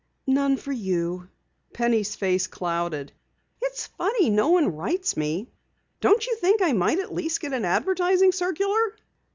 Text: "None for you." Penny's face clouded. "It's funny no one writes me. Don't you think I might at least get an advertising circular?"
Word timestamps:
"None 0.25 0.57
for 0.57 0.71
you." 0.71 1.29
Penny's 1.73 2.15
face 2.15 2.47
clouded. 2.47 3.11
"It's 3.61 3.85
funny 3.85 4.31
no 4.31 4.49
one 4.49 4.75
writes 4.75 5.15
me. 5.15 5.51
Don't 5.99 6.25
you 6.25 6.35
think 6.37 6.59
I 6.59 6.71
might 6.73 6.97
at 6.97 7.13
least 7.13 7.39
get 7.39 7.53
an 7.53 7.65
advertising 7.65 8.31
circular?" 8.31 8.95